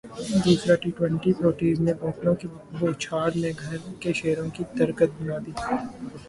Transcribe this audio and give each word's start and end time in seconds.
دوسرا 0.45 0.75
T 0.81 0.89
twenty 0.97 1.31
Proteas 1.33 1.79
نے 1.79 1.93
بوتلوں 1.99 2.33
کی 2.35 2.47
بوچھاڑمیں 2.79 3.53
گھر 3.59 3.77
کے 4.01 4.13
شیروں 4.19 4.49
کی 4.55 4.63
درگت 4.79 5.09
بنادی 5.19 5.51